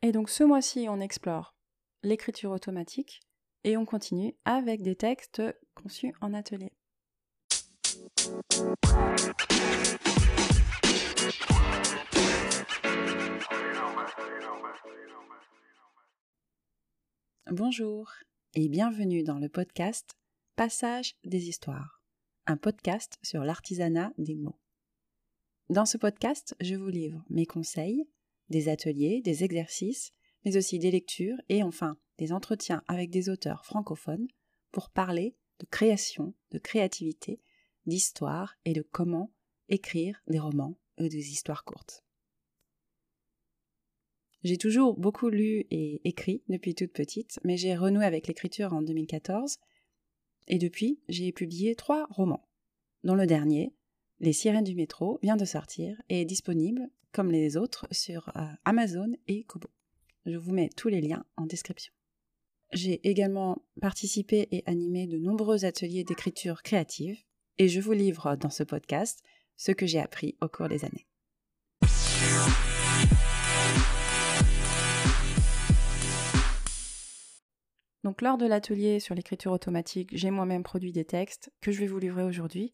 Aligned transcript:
Et 0.00 0.12
donc 0.12 0.30
ce 0.30 0.44
mois-ci, 0.44 0.86
on 0.88 1.00
explore 1.00 1.56
l'écriture 2.04 2.52
automatique 2.52 3.20
et 3.64 3.76
on 3.76 3.84
continue 3.84 4.36
avec 4.44 4.80
des 4.82 4.94
textes 4.94 5.42
conçus 5.74 6.14
en 6.20 6.34
atelier. 6.34 6.72
Bonjour 17.50 18.12
et 18.54 18.68
bienvenue 18.68 19.24
dans 19.24 19.40
le 19.40 19.48
podcast 19.48 20.16
Passage 20.54 21.16
des 21.24 21.48
histoires, 21.48 22.00
un 22.46 22.56
podcast 22.56 23.18
sur 23.24 23.42
l'artisanat 23.42 24.12
des 24.16 24.36
mots. 24.36 24.60
Dans 25.70 25.86
ce 25.86 25.98
podcast, 25.98 26.54
je 26.60 26.76
vous 26.76 26.88
livre 26.88 27.24
mes 27.30 27.46
conseils, 27.46 28.06
des 28.50 28.68
ateliers, 28.68 29.20
des 29.22 29.44
exercices, 29.44 30.12
mais 30.44 30.56
aussi 30.56 30.78
des 30.78 30.90
lectures 30.90 31.36
et 31.48 31.62
enfin 31.62 31.98
des 32.18 32.32
entretiens 32.32 32.82
avec 32.88 33.10
des 33.10 33.28
auteurs 33.28 33.64
francophones 33.64 34.28
pour 34.70 34.90
parler 34.90 35.36
de 35.60 35.66
création, 35.66 36.34
de 36.50 36.58
créativité, 36.58 37.40
d'histoire 37.86 38.54
et 38.64 38.72
de 38.72 38.82
comment 38.82 39.32
écrire 39.68 40.22
des 40.28 40.38
romans 40.38 40.78
ou 40.98 41.08
des 41.08 41.30
histoires 41.30 41.64
courtes. 41.64 42.04
J'ai 44.44 44.56
toujours 44.56 44.96
beaucoup 44.96 45.28
lu 45.28 45.66
et 45.70 46.00
écrit 46.08 46.42
depuis 46.48 46.74
toute 46.74 46.92
petite, 46.92 47.40
mais 47.44 47.56
j'ai 47.56 47.74
renoué 47.76 48.04
avec 48.04 48.28
l'écriture 48.28 48.72
en 48.72 48.82
2014 48.82 49.58
et 50.46 50.58
depuis 50.58 51.00
j'ai 51.08 51.32
publié 51.32 51.74
trois 51.74 52.06
romans, 52.10 52.48
dont 53.04 53.14
le 53.14 53.26
dernier, 53.26 53.74
Les 54.20 54.32
sirènes 54.32 54.64
du 54.64 54.74
métro, 54.74 55.20
vient 55.22 55.36
de 55.36 55.44
sortir 55.44 56.00
et 56.08 56.22
est 56.22 56.24
disponible, 56.24 56.88
les 57.26 57.56
autres, 57.56 57.86
sur 57.90 58.28
euh, 58.36 58.46
Amazon 58.64 59.12
et 59.26 59.44
Kobo. 59.44 59.68
Je 60.26 60.36
vous 60.36 60.52
mets 60.52 60.70
tous 60.76 60.88
les 60.88 61.00
liens 61.00 61.24
en 61.36 61.46
description. 61.46 61.92
J'ai 62.72 63.06
également 63.08 63.62
participé 63.80 64.46
et 64.50 64.62
animé 64.66 65.06
de 65.06 65.18
nombreux 65.18 65.64
ateliers 65.64 66.04
d'écriture 66.04 66.62
créative 66.62 67.18
et 67.58 67.68
je 67.68 67.80
vous 67.80 67.92
livre 67.92 68.36
dans 68.36 68.50
ce 68.50 68.62
podcast 68.62 69.22
ce 69.56 69.72
que 69.72 69.86
j'ai 69.86 70.00
appris 70.00 70.36
au 70.40 70.48
cours 70.48 70.68
des 70.68 70.84
années. 70.84 71.06
Donc 78.04 78.22
lors 78.22 78.38
de 78.38 78.46
l'atelier 78.46 79.00
sur 79.00 79.14
l'écriture 79.14 79.52
automatique, 79.52 80.10
j'ai 80.12 80.30
moi-même 80.30 80.62
produit 80.62 80.92
des 80.92 81.04
textes 81.04 81.50
que 81.60 81.72
je 81.72 81.80
vais 81.80 81.86
vous 81.86 81.98
livrer 81.98 82.22
aujourd'hui 82.22 82.72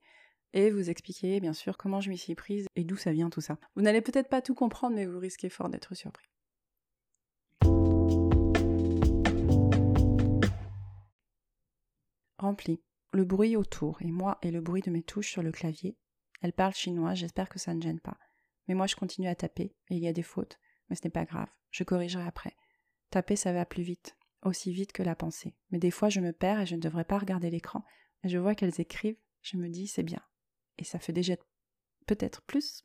et 0.55 0.71
vous 0.71 0.89
expliquer 0.89 1.41
bien 1.41 1.53
sûr 1.53 1.77
comment 1.77 2.01
je 2.01 2.09
m'y 2.09 2.17
suis 2.17 2.35
prise 2.35 2.67
et 2.77 2.85
d'où 2.85 2.97
ça 2.97 3.13
vient 3.13 3.29
tout 3.29 3.43
ça. 3.43 3.59
Vous 3.75 3.83
n'allez 3.83 4.01
peut-être 4.01 4.31
pas 4.31 4.41
tout 4.41 4.55
comprendre 4.55 4.97
mais 4.97 5.05
vous 5.05 5.19
risquez 5.19 5.51
fort 5.51 5.69
d'être 5.69 5.95
surpris. 5.95 6.31
Rempli. 12.39 12.81
Le 13.13 13.25
bruit 13.25 13.57
autour, 13.57 14.03
et 14.03 14.11
moi 14.11 14.39
et 14.43 14.51
le 14.51 14.61
bruit 14.61 14.83
de 14.83 14.91
mes 14.91 15.03
touches 15.03 15.31
sur 15.31 15.43
le 15.43 15.53
clavier. 15.53 15.97
Elle 16.43 16.53
parle 16.53 16.75
chinois, 16.75 17.15
j'espère 17.15 17.49
que 17.49 17.59
ça 17.59 17.73
ne 17.75 17.81
gêne 17.81 18.01
pas. 18.01 18.19
Mais 18.67 18.75
moi 18.75 18.87
je 18.87 18.97
continue 18.97 19.29
à 19.29 19.35
taper, 19.35 19.75
et 19.89 19.97
il 19.97 20.03
y 20.03 20.09
a 20.09 20.13
des 20.13 20.23
fautes, 20.23 20.59
mais 20.89 20.97
ce 20.97 21.05
n'est 21.05 21.11
pas 21.11 21.25
grave, 21.25 21.49
je 21.71 21.85
corrigerai 21.85 22.25
après. 22.25 22.57
Taper 23.11 23.37
ça 23.37 23.53
va 23.53 23.65
plus 23.65 23.83
vite, 23.83 24.17
aussi 24.43 24.73
vite 24.73 24.93
que 24.93 25.03
la 25.03 25.15
pensée. 25.15 25.55
Mais 25.71 25.79
des 25.79 25.91
fois 25.91 26.09
je 26.09 26.21
me 26.21 26.33
perds 26.33 26.61
et 26.61 26.67
je 26.67 26.75
ne 26.75 26.81
devrais 26.81 27.05
pas 27.05 27.19
regarder 27.19 27.51
l'écran, 27.51 27.85
et 28.25 28.29
je 28.29 28.39
vois 28.39 28.55
qu'elles 28.55 28.81
écrivent, 28.81 29.19
je 29.43 29.57
me 29.57 29.69
dis 29.69 29.87
c'est 29.87 30.03
bien. 30.03 30.21
Et 30.79 30.85
ça 30.85 30.99
fait 30.99 31.13
déjà 31.13 31.35
peut-être 32.07 32.43
plus 32.43 32.85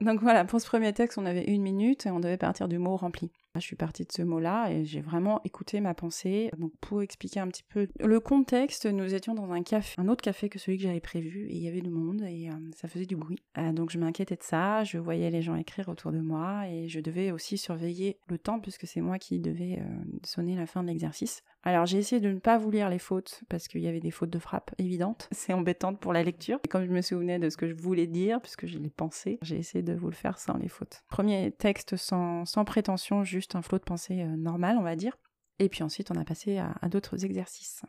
Donc 0.00 0.20
voilà, 0.20 0.44
pour 0.44 0.60
ce 0.60 0.66
premier 0.66 0.92
texte, 0.92 1.18
on 1.18 1.26
avait 1.26 1.44
une 1.44 1.62
minute 1.62 2.06
et 2.06 2.10
on 2.10 2.20
devait 2.20 2.36
partir 2.36 2.68
du 2.68 2.78
mot 2.78 2.96
rempli. 2.96 3.30
Je 3.54 3.60
suis 3.60 3.76
partie 3.76 4.04
de 4.04 4.12
ce 4.12 4.22
mot-là 4.22 4.70
et 4.70 4.84
j'ai 4.84 5.00
vraiment 5.00 5.40
écouté 5.44 5.80
ma 5.80 5.94
pensée. 5.94 6.50
Donc 6.58 6.72
pour 6.80 7.02
expliquer 7.02 7.40
un 7.40 7.48
petit 7.48 7.62
peu 7.62 7.88
le 7.98 8.20
contexte, 8.20 8.86
nous 8.86 9.14
étions 9.14 9.34
dans 9.34 9.50
un 9.52 9.62
café, 9.62 9.94
un 9.98 10.08
autre 10.08 10.22
café 10.22 10.48
que 10.48 10.58
celui 10.58 10.78
que 10.78 10.84
j'avais 10.84 11.00
prévu 11.00 11.48
et 11.48 11.56
il 11.56 11.62
y 11.62 11.68
avait 11.68 11.80
du 11.80 11.90
monde 11.90 12.22
et 12.22 12.50
euh, 12.50 12.52
ça 12.76 12.88
faisait 12.88 13.06
du 13.06 13.16
bruit. 13.16 13.38
Euh, 13.56 13.72
donc 13.72 13.90
je 13.90 13.98
m'inquiétais 13.98 14.36
de 14.36 14.42
ça, 14.42 14.84
je 14.84 14.98
voyais 14.98 15.30
les 15.30 15.42
gens 15.42 15.56
écrire 15.56 15.88
autour 15.88 16.12
de 16.12 16.20
moi 16.20 16.68
et 16.68 16.88
je 16.88 17.00
devais 17.00 17.30
aussi 17.30 17.58
surveiller 17.58 18.18
le 18.28 18.38
temps 18.38 18.60
puisque 18.60 18.86
c'est 18.86 19.00
moi 19.00 19.18
qui 19.18 19.40
devais 19.40 19.78
euh, 19.80 20.18
sonner 20.24 20.54
la 20.54 20.66
fin 20.66 20.82
de 20.82 20.88
l'exercice. 20.88 21.42
Alors 21.64 21.86
j'ai 21.86 21.98
essayé 21.98 22.20
de 22.20 22.30
ne 22.30 22.38
pas 22.38 22.58
vous 22.58 22.70
lire 22.70 22.88
les 22.88 22.98
fautes 22.98 23.42
parce 23.48 23.66
qu'il 23.66 23.80
y 23.80 23.88
avait 23.88 24.00
des 24.00 24.10
fautes 24.10 24.30
de 24.30 24.38
frappe 24.38 24.70
évidentes. 24.78 25.28
C'est 25.32 25.52
embêtant 25.52 25.94
pour 25.94 26.12
la 26.12 26.22
lecture. 26.22 26.58
Et 26.64 26.68
comme 26.68 26.84
je 26.84 26.90
me 26.90 27.02
souvenais 27.02 27.38
de 27.38 27.50
ce 27.50 27.56
que 27.56 27.68
je 27.68 27.74
voulais 27.74 28.06
dire, 28.06 28.40
puisque 28.40 28.66
je 28.66 28.78
l'ai 28.78 28.90
pensé, 28.90 29.38
j'ai 29.42 29.56
essayé 29.56 29.82
de 29.82 29.94
vous 29.94 30.08
le 30.08 30.14
faire 30.14 30.38
sans 30.38 30.56
les 30.56 30.68
fautes. 30.68 31.02
Premier 31.08 31.50
texte 31.50 31.96
sans, 31.96 32.44
sans 32.44 32.64
prétention, 32.64 33.24
juste 33.24 33.47
un 33.54 33.62
flot 33.62 33.78
de 33.78 33.84
pensée 33.84 34.22
euh, 34.22 34.36
normal, 34.36 34.76
on 34.78 34.82
va 34.82 34.96
dire. 34.96 35.16
Et 35.58 35.68
puis 35.68 35.82
ensuite, 35.82 36.10
on 36.10 36.16
a 36.16 36.24
passé 36.24 36.58
à, 36.58 36.88
d'autres 36.88 37.24
exercices. 37.24 37.82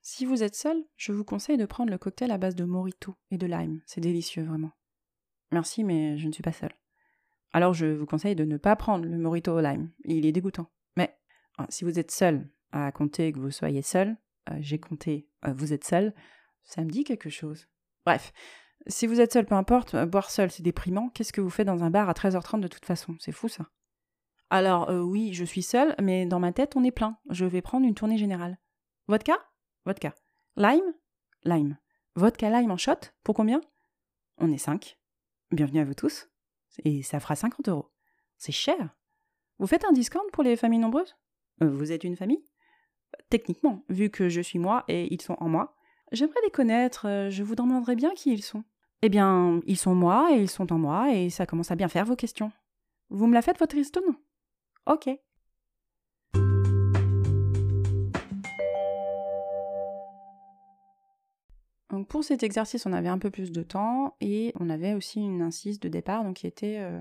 Si 0.00 0.24
vous 0.24 0.42
êtes 0.42 0.54
seul, 0.54 0.84
je 0.96 1.12
vous 1.12 1.24
conseille 1.24 1.58
de 1.58 1.66
prendre 1.66 1.90
le 1.90 1.98
cocktail 1.98 2.30
à 2.30 2.38
base 2.38 2.54
de 2.54 2.64
morito 2.64 3.16
et 3.30 3.36
de 3.36 3.46
lime. 3.46 3.82
C'est 3.84 4.00
délicieux, 4.00 4.44
vraiment. 4.44 4.72
Merci, 5.50 5.84
mais 5.84 6.16
je 6.16 6.26
ne 6.26 6.32
suis 6.32 6.42
pas 6.42 6.52
seule. 6.52 6.74
Alors 7.52 7.74
je 7.74 7.86
vous 7.86 8.06
conseille 8.06 8.34
de 8.34 8.44
ne 8.44 8.56
pas 8.56 8.74
prendre 8.76 9.04
le 9.04 9.16
morito 9.16 9.52
au 9.52 9.60
lime. 9.60 9.92
Il 10.04 10.26
est 10.26 10.32
dégoûtant. 10.32 10.70
Mais 10.96 11.16
ah, 11.58 11.66
si 11.68 11.84
vous 11.84 11.98
êtes 11.98 12.10
seul 12.10 12.50
à 12.72 12.90
compter 12.90 13.32
que 13.32 13.38
vous 13.38 13.50
soyez 13.50 13.82
seul, 13.82 14.16
euh, 14.50 14.56
j'ai 14.60 14.78
compté 14.78 15.28
euh, 15.46 15.52
vous 15.52 15.72
êtes 15.72 15.84
seul, 15.84 16.14
ça 16.64 16.82
me 16.82 16.90
dit 16.90 17.04
quelque 17.04 17.30
chose. 17.30 17.68
Bref, 18.04 18.32
si 18.86 19.06
vous 19.06 19.20
êtes 19.20 19.32
seul, 19.32 19.46
peu 19.46 19.54
importe, 19.54 19.94
euh, 19.94 20.06
boire 20.06 20.30
seul 20.30 20.50
c'est 20.50 20.62
déprimant. 20.62 21.08
Qu'est-ce 21.10 21.32
que 21.32 21.40
vous 21.40 21.50
faites 21.50 21.66
dans 21.66 21.82
un 21.84 21.90
bar 21.90 22.08
à 22.08 22.12
13h30 22.12 22.60
de 22.60 22.68
toute 22.68 22.84
façon? 22.84 23.16
C'est 23.20 23.32
fou 23.32 23.48
ça. 23.48 23.66
Alors 24.50 24.90
oui, 24.90 25.32
je 25.32 25.44
suis 25.44 25.62
seul, 25.62 25.94
mais 26.00 26.26
dans 26.26 26.38
ma 26.38 26.52
tête 26.52 26.76
on 26.76 26.84
est 26.84 26.90
plein. 26.92 27.18
Je 27.30 27.44
vais 27.44 27.62
prendre 27.62 27.86
une 27.86 27.94
tournée 27.94 28.18
générale. 28.18 28.58
Vodka? 29.08 29.34
Vodka. 29.84 30.14
Lime? 30.56 30.94
Lime. 31.44 31.78
Vodka 32.14 32.50
lime 32.50 32.70
en 32.70 32.76
shot? 32.76 33.10
Pour 33.24 33.34
combien? 33.34 33.60
On 34.38 34.52
est 34.52 34.58
5. 34.58 34.98
Bienvenue 35.50 35.80
à 35.80 35.84
vous 35.84 35.94
tous 35.94 36.28
et 36.84 37.02
ça 37.02 37.20
fera 37.20 37.36
50 37.36 37.68
euros. 37.68 37.90
C'est 38.36 38.52
cher. 38.52 38.94
Vous 39.58 39.66
faites 39.66 39.84
un 39.84 39.92
discount 39.92 40.26
pour 40.32 40.42
les 40.42 40.56
familles 40.56 40.80
nombreuses? 40.80 41.16
Euh, 41.62 41.68
Vous 41.68 41.92
êtes 41.92 42.04
une 42.04 42.16
famille? 42.16 42.44
Techniquement, 43.30 43.84
vu 43.88 44.10
que 44.10 44.28
je 44.28 44.40
suis 44.40 44.58
moi 44.58 44.84
et 44.88 45.12
ils 45.12 45.22
sont 45.22 45.36
en 45.38 45.48
moi, 45.48 45.76
j'aimerais 46.12 46.40
les 46.44 46.50
connaître, 46.50 47.06
euh, 47.06 47.30
je 47.30 47.42
vous 47.42 47.54
demanderai 47.54 47.94
bien 47.94 48.12
qui 48.14 48.32
ils 48.32 48.42
sont. 48.42 48.64
Eh 49.06 49.10
bien, 49.10 49.60
ils 49.66 49.76
sont 49.76 49.94
moi 49.94 50.30
et 50.32 50.40
ils 50.40 50.48
sont 50.48 50.72
en 50.72 50.78
moi 50.78 51.12
et 51.12 51.28
ça 51.28 51.44
commence 51.44 51.70
à 51.70 51.74
bien 51.74 51.88
faire 51.88 52.06
vos 52.06 52.16
questions. 52.16 52.50
Vous 53.10 53.26
me 53.26 53.34
la 53.34 53.42
faites 53.42 53.58
votre 53.58 53.76
histoire 53.76 54.02
Ok. 54.86 55.10
Pour 62.08 62.24
cet 62.24 62.42
exercice, 62.42 62.86
on 62.86 62.94
avait 62.94 63.08
un 63.08 63.18
peu 63.18 63.30
plus 63.30 63.52
de 63.52 63.62
temps 63.62 64.16
et 64.22 64.54
on 64.58 64.70
avait 64.70 64.94
aussi 64.94 65.20
une 65.20 65.42
incise 65.42 65.80
de 65.80 65.90
départ 65.90 66.24
donc 66.24 66.36
qui 66.36 66.46
était 66.46 66.78
euh, 66.78 66.98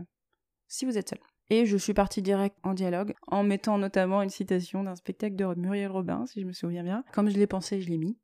si 0.67 0.83
vous 0.83 0.97
êtes 0.97 1.07
seul. 1.07 1.19
Et 1.49 1.65
je 1.65 1.77
suis 1.77 1.93
partie 1.93 2.21
direct 2.21 2.57
en 2.63 2.73
dialogue 2.73 3.13
en 3.27 3.43
mettant 3.43 3.77
notamment 3.77 4.21
une 4.21 4.29
citation 4.29 4.83
d'un 4.83 4.97
spectacle 4.97 5.37
de 5.37 5.45
Muriel 5.55 5.91
Robin, 5.91 6.25
si 6.25 6.41
je 6.41 6.45
me 6.45 6.51
souviens 6.51 6.83
bien. 6.83 7.05
Comme 7.13 7.29
je 7.29 7.37
l'ai 7.37 7.47
pensé, 7.47 7.79
je 7.79 7.87
l'ai 7.87 7.97
mis. 7.97 8.17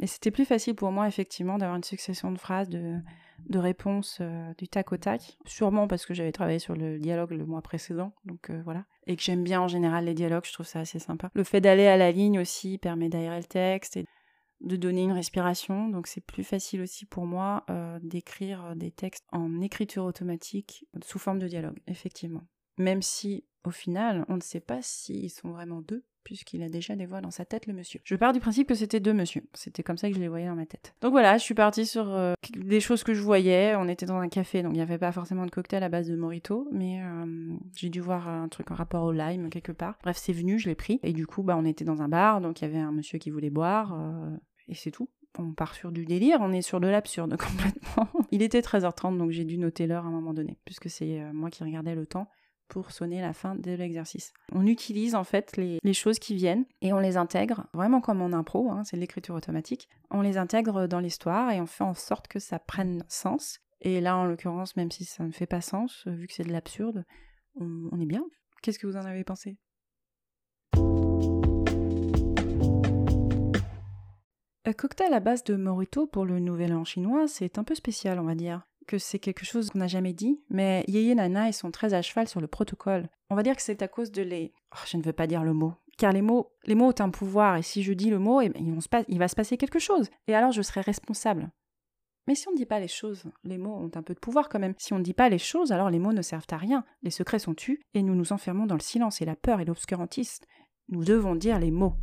Et 0.00 0.06
c'était 0.06 0.30
plus 0.30 0.44
facile 0.44 0.74
pour 0.74 0.90
moi, 0.90 1.08
effectivement, 1.08 1.58
d'avoir 1.58 1.76
une 1.76 1.84
succession 1.84 2.32
de 2.32 2.38
phrases, 2.38 2.68
de, 2.68 3.00
réponses 3.54 4.18
euh, 4.20 4.52
du 4.58 4.68
tac 4.68 4.92
au 4.92 4.96
tac. 4.96 5.38
Sûrement 5.46 5.86
parce 5.86 6.06
que 6.06 6.14
j'avais 6.14 6.32
travaillé 6.32 6.58
sur 6.58 6.74
le 6.74 6.98
dialogue 6.98 7.32
le 7.32 7.46
mois 7.46 7.62
précédent, 7.62 8.12
donc 8.24 8.50
euh, 8.50 8.60
voilà. 8.64 8.84
Et 9.06 9.16
que 9.16 9.22
j'aime 9.22 9.44
bien 9.44 9.60
en 9.60 9.68
général 9.68 10.06
les 10.06 10.14
dialogues, 10.14 10.44
je 10.46 10.52
trouve 10.52 10.66
ça 10.66 10.80
assez 10.80 10.98
sympa. 10.98 11.30
Le 11.34 11.44
fait 11.44 11.60
d'aller 11.60 11.86
à 11.86 11.96
la 11.96 12.12
ligne 12.12 12.40
aussi 12.40 12.78
permet 12.78 13.08
d'aérer 13.08 13.38
le 13.38 13.44
texte 13.44 13.96
et 13.96 14.06
de 14.60 14.76
donner 14.76 15.02
une 15.02 15.12
respiration. 15.12 15.88
Donc 15.88 16.06
c'est 16.06 16.24
plus 16.24 16.44
facile 16.44 16.80
aussi 16.80 17.04
pour 17.04 17.26
moi 17.26 17.64
euh, 17.70 17.98
d'écrire 18.02 18.74
des 18.76 18.90
textes 18.90 19.24
en 19.32 19.60
écriture 19.60 20.04
automatique 20.04 20.86
sous 21.04 21.18
forme 21.18 21.38
de 21.38 21.48
dialogue, 21.48 21.78
effectivement. 21.86 22.42
Même 22.78 23.02
si 23.02 23.44
au 23.66 23.70
final, 23.70 24.24
on 24.28 24.36
ne 24.36 24.40
sait 24.40 24.60
pas 24.60 24.78
s'ils 24.80 25.30
sont 25.30 25.50
vraiment 25.50 25.80
deux, 25.80 26.04
puisqu'il 26.22 26.62
a 26.62 26.68
déjà 26.68 26.94
des 26.94 27.04
voix 27.04 27.20
dans 27.20 27.32
sa 27.32 27.44
tête, 27.44 27.66
le 27.66 27.72
monsieur. 27.72 28.00
Je 28.04 28.14
pars 28.14 28.32
du 28.32 28.38
principe 28.38 28.68
que 28.68 28.74
c'était 28.76 29.00
deux 29.00 29.12
monsieur. 29.12 29.42
C'était 29.54 29.82
comme 29.82 29.98
ça 29.98 30.08
que 30.08 30.14
je 30.14 30.20
les 30.20 30.28
voyais 30.28 30.46
dans 30.46 30.54
ma 30.54 30.66
tête. 30.66 30.94
Donc 31.00 31.10
voilà, 31.10 31.36
je 31.36 31.42
suis 31.42 31.54
partie 31.54 31.84
sur 31.84 32.08
euh, 32.08 32.34
des 32.56 32.80
choses 32.80 33.02
que 33.02 33.12
je 33.12 33.20
voyais. 33.20 33.74
On 33.76 33.88
était 33.88 34.06
dans 34.06 34.18
un 34.18 34.28
café, 34.28 34.62
donc 34.62 34.72
il 34.72 34.76
n'y 34.76 34.82
avait 34.82 34.98
pas 34.98 35.10
forcément 35.10 35.44
de 35.46 35.50
cocktail 35.50 35.82
à 35.82 35.88
base 35.88 36.08
de 36.08 36.14
morito, 36.14 36.68
mais 36.70 37.02
euh, 37.02 37.56
j'ai 37.74 37.90
dû 37.90 38.00
voir 38.00 38.28
un 38.28 38.48
truc 38.48 38.70
en 38.70 38.76
rapport 38.76 39.02
au 39.02 39.12
lime 39.12 39.50
quelque 39.50 39.72
part. 39.72 39.98
Bref, 40.02 40.16
c'est 40.16 40.32
venu, 40.32 40.58
je 40.60 40.68
l'ai 40.68 40.76
pris. 40.76 41.00
Et 41.02 41.12
du 41.12 41.26
coup, 41.26 41.42
bah, 41.42 41.56
on 41.58 41.64
était 41.64 41.84
dans 41.84 42.02
un 42.02 42.08
bar, 42.08 42.40
donc 42.40 42.60
il 42.60 42.64
y 42.64 42.68
avait 42.68 42.78
un 42.78 42.92
monsieur 42.92 43.18
qui 43.18 43.30
voulait 43.30 43.50
boire. 43.50 43.94
Euh, 43.94 44.36
et 44.68 44.74
c'est 44.74 44.92
tout. 44.92 45.08
On 45.38 45.52
part 45.52 45.74
sur 45.74 45.92
du 45.92 46.06
délire, 46.06 46.38
on 46.40 46.52
est 46.52 46.62
sur 46.62 46.80
de 46.80 46.86
l'absurde 46.86 47.36
complètement. 47.36 48.08
Il 48.30 48.42
était 48.42 48.60
13h30, 48.60 49.18
donc 49.18 49.32
j'ai 49.32 49.44
dû 49.44 49.58
noter 49.58 49.88
l'heure 49.88 50.04
à 50.04 50.08
un 50.08 50.12
moment 50.12 50.34
donné, 50.34 50.56
puisque 50.64 50.88
c'est 50.88 51.20
moi 51.32 51.50
qui 51.50 51.64
regardais 51.64 51.94
le 51.96 52.06
temps 52.06 52.28
pour 52.68 52.90
sonner 52.90 53.20
la 53.20 53.32
fin 53.32 53.54
de 53.54 53.72
l'exercice. 53.72 54.32
On 54.52 54.66
utilise 54.66 55.14
en 55.14 55.24
fait 55.24 55.56
les, 55.56 55.94
choses 55.94 56.18
qui 56.18 56.34
viennent 56.34 56.64
et 56.82 56.92
on 56.92 56.98
les 56.98 57.16
intègre, 57.16 57.66
vraiment 57.72 58.00
comme 58.00 58.22
en 58.22 58.32
impro, 58.32 58.70
hein, 58.70 58.82
c'est 58.84 58.96
l'écriture 58.96 59.34
automatique. 59.34 59.88
On 60.10 60.20
les 60.20 60.36
intègre 60.36 60.86
dans 60.86 61.00
l'histoire 61.00 61.50
et 61.50 61.60
on 61.60 61.66
fait 61.66 61.84
en 61.84 61.94
sorte 61.94 62.28
que 62.28 62.38
ça 62.38 62.58
prenne 62.58 63.04
sens. 63.08 63.60
Et 63.80 64.00
là, 64.00 64.16
en 64.16 64.24
l'occurrence, 64.24 64.76
même 64.76 64.90
si 64.90 65.04
ça 65.04 65.24
ne 65.24 65.32
fait 65.32 65.46
pas 65.46 65.60
sens, 65.60 66.06
vu 66.06 66.26
que 66.26 66.32
c'est 66.32 66.44
de 66.44 66.52
l'absurde, 66.52 67.04
on 67.60 68.00
est 68.00 68.06
bien. 68.06 68.24
Qu'est-ce 68.62 68.78
que 68.78 68.86
vous 68.86 68.96
en 68.96 69.04
avez 69.04 69.24
pensé? 69.24 69.58
Un 74.68 74.72
cocktail 74.72 75.14
à 75.14 75.20
base 75.20 75.44
de 75.44 75.54
morito 75.54 76.08
pour 76.08 76.24
le 76.24 76.40
nouvel 76.40 76.72
an 76.72 76.84
chinois, 76.84 77.28
c'est 77.28 77.56
un 77.56 77.62
peu 77.62 77.76
spécial, 77.76 78.18
on 78.18 78.24
va 78.24 78.34
dire. 78.34 78.66
Que 78.86 78.98
c'est 78.98 79.18
quelque 79.18 79.44
chose 79.44 79.70
qu'on 79.70 79.80
n'a 79.80 79.88
jamais 79.88 80.12
dit, 80.12 80.40
mais 80.48 80.84
Yeye 80.86 81.14
Nana, 81.14 81.48
ils 81.48 81.52
sont 81.52 81.72
très 81.72 81.92
à 81.92 82.02
cheval 82.02 82.28
sur 82.28 82.40
le 82.40 82.46
protocole. 82.46 83.08
On 83.30 83.34
va 83.34 83.42
dire 83.42 83.56
que 83.56 83.62
c'est 83.62 83.82
à 83.82 83.88
cause 83.88 84.12
de 84.12 84.22
les. 84.22 84.52
Oh, 84.72 84.84
je 84.86 84.96
ne 84.96 85.02
veux 85.02 85.12
pas 85.12 85.26
dire 85.26 85.42
le 85.42 85.52
mot. 85.52 85.74
Car 85.98 86.12
les 86.12 86.22
mots, 86.22 86.52
les 86.66 86.74
mots 86.74 86.90
ont 86.90 87.00
un 87.00 87.10
pouvoir, 87.10 87.56
et 87.56 87.62
si 87.62 87.82
je 87.82 87.92
dis 87.92 88.10
le 88.10 88.18
mot, 88.18 88.40
eh 88.42 88.50
ben, 88.50 88.62
il 89.08 89.18
va 89.18 89.28
se 89.28 89.34
passer 89.34 89.56
quelque 89.56 89.78
chose. 89.78 90.08
Et 90.28 90.34
alors 90.34 90.52
je 90.52 90.62
serai 90.62 90.82
responsable. 90.82 91.50
Mais 92.26 92.34
si 92.34 92.48
on 92.48 92.52
ne 92.52 92.56
dit 92.56 92.66
pas 92.66 92.80
les 92.80 92.88
choses, 92.88 93.24
les 93.44 93.56
mots 93.56 93.76
ont 93.76 93.90
un 93.94 94.02
peu 94.02 94.14
de 94.14 94.18
pouvoir 94.18 94.48
quand 94.48 94.58
même. 94.58 94.74
Si 94.78 94.92
on 94.92 94.98
ne 94.98 95.04
dit 95.04 95.14
pas 95.14 95.28
les 95.28 95.38
choses, 95.38 95.72
alors 95.72 95.90
les 95.90 95.98
mots 95.98 96.12
ne 96.12 96.22
servent 96.22 96.46
à 96.50 96.56
rien. 96.56 96.84
Les 97.02 97.10
secrets 97.10 97.38
sont 97.38 97.54
tus, 97.54 97.80
et 97.94 98.02
nous 98.02 98.14
nous 98.14 98.32
enfermons 98.32 98.66
dans 98.66 98.74
le 98.74 98.80
silence 98.80 99.20
et 99.20 99.24
la 99.24 99.36
peur 99.36 99.60
et 99.60 99.64
l'obscurantisme. 99.64 100.44
Nous 100.88 101.04
devons 101.04 101.34
dire 101.34 101.58
les 101.58 101.70
mots. 101.70 101.94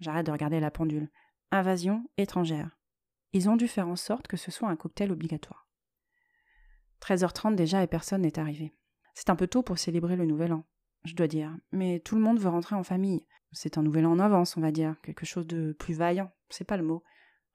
J'arrête 0.00 0.26
de 0.26 0.32
regarder 0.32 0.60
la 0.60 0.70
pendule. 0.70 1.10
Invasion 1.50 2.04
étrangère. 2.16 2.76
Ils 3.32 3.48
ont 3.48 3.56
dû 3.56 3.68
faire 3.68 3.88
en 3.88 3.96
sorte 3.96 4.26
que 4.26 4.36
ce 4.36 4.50
soit 4.50 4.68
un 4.68 4.76
cocktail 4.76 5.12
obligatoire. 5.12 5.69
13h30 7.02 7.54
déjà 7.54 7.82
et 7.82 7.86
personne 7.86 8.22
n'est 8.22 8.38
arrivé. 8.38 8.74
C'est 9.14 9.30
un 9.30 9.36
peu 9.36 9.46
tôt 9.46 9.62
pour 9.62 9.78
célébrer 9.78 10.16
le 10.16 10.26
nouvel 10.26 10.52
an, 10.52 10.64
je 11.04 11.14
dois 11.14 11.26
dire, 11.26 11.56
mais 11.72 12.00
tout 12.00 12.14
le 12.14 12.20
monde 12.20 12.38
veut 12.38 12.48
rentrer 12.48 12.76
en 12.76 12.82
famille. 12.82 13.26
C'est 13.52 13.78
un 13.78 13.82
nouvel 13.82 14.06
an 14.06 14.12
en 14.12 14.18
avance, 14.20 14.56
on 14.56 14.60
va 14.60 14.70
dire, 14.70 14.96
quelque 15.02 15.26
chose 15.26 15.46
de 15.46 15.72
plus 15.78 15.94
vaillant, 15.94 16.30
c'est 16.48 16.64
pas 16.64 16.76
le 16.76 16.84
mot, 16.84 17.02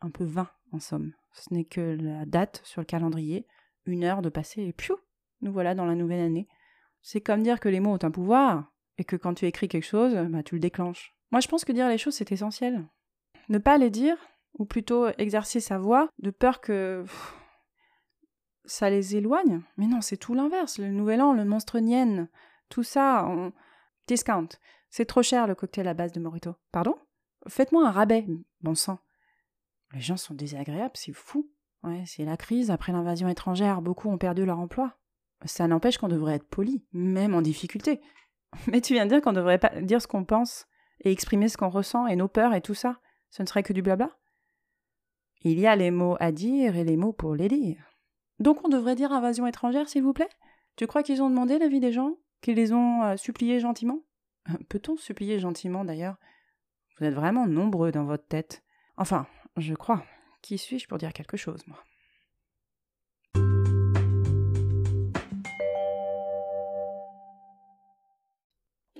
un 0.02 0.10
peu 0.10 0.26
vain 0.26 0.50
en 0.72 0.80
somme. 0.80 1.14
Ce 1.32 1.54
n'est 1.54 1.66
que 1.66 1.98
la 2.00 2.26
date 2.26 2.62
sur 2.64 2.82
le 2.82 2.86
calendrier, 2.86 3.48
une 3.86 4.04
heure 4.04 4.22
de 4.22 4.30
passer 4.30 4.64
et 4.64 4.74
piou, 4.74 4.98
nous 5.42 5.52
voilà 5.52 5.76
dans 5.76 5.86
la 5.86 5.96
nouvelle 5.96 6.22
année. 6.22 6.48
C'est 7.02 7.22
comme 7.22 7.44
dire 7.44 7.60
que 7.60 7.70
les 7.70 7.80
mots 7.80 7.94
ont 7.94 8.04
un 8.04 8.12
pouvoir 8.12 8.74
et 8.98 9.04
que 9.04 9.16
quand 9.16 9.36
tu 9.36 9.46
écris 9.46 9.68
quelque 9.68 9.86
chose, 9.86 10.16
bah, 10.30 10.44
tu 10.44 10.56
le 10.56 10.60
déclenches. 10.60 11.16
Moi 11.32 11.40
je 11.40 11.48
pense 11.48 11.64
que 11.64 11.72
dire 11.72 11.88
les 11.88 11.98
choses 11.98 12.16
c'est 12.16 12.32
essentiel 12.32 12.86
ne 13.50 13.58
pas 13.58 13.78
les 13.78 13.90
dire, 13.90 14.18
ou 14.58 14.66
plutôt 14.66 15.08
exercer 15.18 15.60
sa 15.60 15.78
voix, 15.78 16.10
de 16.20 16.32
peur 16.32 16.62
que 16.62 17.04
ça 18.68 18.90
les 18.90 19.16
éloigne. 19.16 19.62
Mais 19.78 19.88
non, 19.88 20.02
c'est 20.02 20.18
tout 20.18 20.34
l'inverse. 20.34 20.78
Le 20.78 20.90
nouvel 20.90 21.22
an, 21.22 21.34
le 21.34 21.46
monstre 21.46 21.80
nienne, 21.80 22.30
tout 22.70 22.84
ça, 22.84 23.26
on... 23.28 23.52
discount. 24.08 24.50
C'est 24.90 25.06
trop 25.06 25.24
cher 25.24 25.48
le 25.48 25.56
cocktail 25.56 25.88
à 25.88 25.94
base 25.94 26.12
de 26.12 26.20
Morito. 26.20 26.56
Pardon? 26.72 26.96
Faites-moi 27.48 27.88
un 27.88 27.92
rabais, 27.92 28.26
bon 28.62 28.76
sang. 28.76 29.00
Les 29.94 30.02
gens 30.02 30.18
sont 30.18 30.34
désagréables, 30.34 30.96
c'est 30.96 31.14
fou. 31.14 31.50
Ouais, 31.84 32.04
c'est 32.08 32.26
la 32.26 32.38
crise 32.38 32.72
après 32.72 32.92
l'invasion 32.92 33.28
étrangère, 33.28 33.82
beaucoup 33.82 34.10
ont 34.10 34.18
perdu 34.18 34.46
leur 34.46 34.60
emploi. 34.60 34.98
Ça 35.46 35.68
n'empêche 35.68 35.98
qu'on 35.98 36.08
devrait 36.08 36.36
être 36.36 36.48
poli, 36.48 36.84
même 36.94 37.36
en 37.36 37.42
difficulté. 37.42 38.02
Mais 38.68 38.82
tu 38.82 38.94
viens 38.94 39.06
de 39.06 39.12
dire 39.12 39.22
qu'on 39.22 39.34
devrait 39.34 39.60
pas 39.60 39.82
dire 39.82 40.02
ce 40.02 40.08
qu'on 40.08 40.26
pense 40.26 40.66
et 41.02 41.12
exprimer 41.12 41.50
ce 41.50 41.58
qu'on 41.58 41.70
ressent 41.70 42.08
et 42.08 42.16
nos 42.16 42.28
peurs 42.28 42.54
et 42.54 42.62
tout 42.62 42.74
ça. 42.74 43.00
Ce 43.30 43.44
ne 43.44 43.48
serait 43.48 43.64
que 43.64 43.74
du 43.74 43.82
blabla? 43.82 44.18
Il 45.42 45.60
y 45.60 45.68
a 45.68 45.76
les 45.76 45.92
mots 45.92 46.18
à 46.20 46.32
dire 46.32 46.76
et 46.76 46.84
les 46.84 46.98
mots 46.98 47.14
pour 47.14 47.36
les 47.36 47.50
dire. 47.50 47.95
Donc 48.40 48.66
on 48.66 48.70
devrait 48.70 48.96
dire 48.96 49.12
invasion 49.12 49.48
étrangère, 49.48 49.90
s'il 49.90 50.04
vous 50.04 50.14
plaît? 50.14 50.30
Tu 50.76 50.88
crois 50.88 51.04
qu'ils 51.04 51.22
ont 51.22 51.30
demandé 51.30 51.58
l'avis 51.58 51.80
des 51.80 51.92
gens? 51.92 52.18
Qu'ils 52.42 52.56
les 52.56 52.74
ont 52.74 53.04
euh, 53.04 53.18
suppliés 53.18 53.60
gentiment? 53.60 54.02
Peut-on 54.70 54.98
supplier 54.98 55.40
gentiment 55.40 55.86
d'ailleurs? 55.86 56.18
Vous 56.98 57.06
êtes 57.06 57.14
vraiment 57.14 57.48
nombreux 57.48 57.92
dans 57.92 58.06
votre 58.06 58.28
tête. 58.28 58.64
Enfin, 58.98 59.28
je 59.58 59.74
crois. 59.74 60.04
Qui 60.42 60.58
suis-je 60.58 60.88
pour 60.88 60.98
dire 60.98 61.14
quelque 61.14 61.38
chose, 61.38 61.66
moi? 61.68 61.78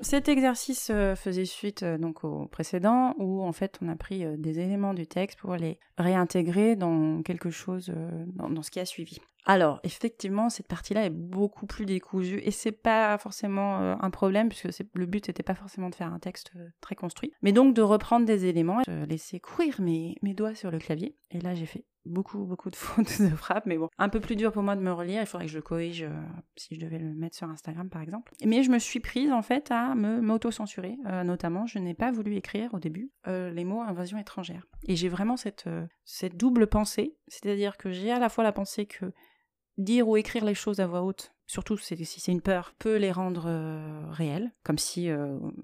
Cet 0.06 0.30
exercice 0.30 0.92
euh, 0.92 1.16
faisait 1.16 1.46
suite 1.46 1.82
euh, 1.82 1.98
donc 1.98 2.24
au 2.24 2.46
précédent 2.46 3.16
où 3.18 3.42
en 3.42 3.52
fait 3.52 3.80
on 3.82 3.90
a 3.90 3.96
pris 3.96 4.24
euh, 4.24 4.36
des 4.38 4.60
éléments 4.60 4.94
du 4.94 5.08
texte 5.08 5.40
pour 5.40 5.56
les 5.56 5.80
réintégrer 5.98 6.76
dans 6.76 7.24
quelque 7.24 7.50
chose 7.50 7.92
dans, 8.28 8.62
ce 8.62 8.70
qui 8.70 8.80
a 8.80 8.86
suivi. 8.86 9.18
Alors, 9.46 9.80
effectivement, 9.84 10.50
cette 10.52 10.68
partie-là 10.68 11.06
est 11.06 11.10
beaucoup 11.10 11.66
plus 11.66 11.88
décousue 11.88 12.40
et 12.44 12.52
c'est 12.52 12.72
pas 12.72 13.18
forcément 13.18 13.80
un 14.00 14.10
problème 14.12 14.50
puisque 14.50 14.84
le 14.94 15.06
but 15.08 15.28
n'était 15.28 15.42
pas 15.42 15.56
forcément 15.56 15.90
de 15.90 15.96
faire 15.96 16.14
un 16.14 16.20
texte 16.20 16.52
très 16.82 16.94
construit, 16.94 17.32
mais 17.42 17.52
donc 17.52 17.74
de 17.74 17.82
reprendre 17.82 18.28
des 18.28 18.46
éléments, 18.46 18.82
de 18.88 19.06
laisser 19.06 19.40
courir 19.40 19.82
mes 19.82 20.16
doigts 20.36 20.54
sur 20.54 20.70
le 20.70 20.78
clavier. 20.78 21.16
Et 21.32 21.40
là, 21.40 21.56
j'ai 21.56 21.66
fait 21.66 21.86
beaucoup, 22.06 22.46
beaucoup 22.46 22.70
de 22.70 22.76
fautes 22.76 23.22
de 23.22 23.30
frappe, 23.30 23.66
mais 23.66 23.78
bon, 23.78 23.90
un 23.98 24.10
peu 24.10 24.20
plus 24.20 24.36
dur 24.36 24.52
pour 24.52 24.64
moi 24.64 24.76
de 24.76 24.82
me 24.82 24.92
relire. 24.92 25.22
Il 25.22 25.26
faudrait 25.26 25.46
que 25.46 25.52
je 25.52 25.58
le 25.58 25.62
corrige 25.62 26.04
euh, 26.04 26.24
si 26.56 26.76
je 26.76 26.80
devais 26.80 27.00
le 27.00 27.14
mettre 27.14 27.36
sur 27.36 27.50
Instagram, 27.50 27.90
par 27.90 28.02
exemple. 28.02 28.34
Mais 28.44 28.64
je 28.64 28.72
me 28.72 28.80
suis 28.80 29.00
prise, 29.00 29.32
en 29.32 29.42
fait, 29.42 29.72
à 29.72 29.96
me 29.96 30.22
m'auto-censurer. 30.22 30.98
Euh, 31.08 31.24
notamment, 31.24 31.66
je 31.66 31.80
n'ai 31.80 31.94
pas 31.94 32.12
voulu 32.12 32.36
écrire 32.36 32.74
au 32.74 32.80
début 32.80 33.12
euh, 33.28 33.52
les 33.52 33.66
mots 33.66 33.82
invasion 33.82 34.18
étrangère. 34.18 34.66
Et 34.88 34.96
j'ai 34.96 35.10
vraiment 35.10 35.38
cette, 35.38 35.70
cette 36.04 36.38
double 36.38 36.68
pensée, 36.68 37.16
c'est-à-dire 37.28 37.78
que 37.78 37.92
j'ai 37.92 38.12
à 38.12 38.20
la 38.20 38.30
fois 38.30 38.44
la 38.44 38.52
pensée 38.52 38.86
que 38.86 39.12
dire 39.78 40.08
ou 40.08 40.18
écrire 40.18 40.46
les 40.46 40.54
choses 40.54 40.80
à 40.80 40.88
voix 40.88 41.04
haute, 41.04 41.34
surtout 41.48 41.78
si 41.78 41.96
c'est 42.06 42.32
une 42.32 42.42
peur, 42.42 42.74
peut 42.80 42.96
les 42.96 43.12
rendre 43.12 43.50
réelles, 44.12 44.54
comme 44.64 44.78
si 44.78 45.10